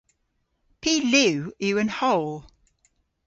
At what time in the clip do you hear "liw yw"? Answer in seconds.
1.11-1.75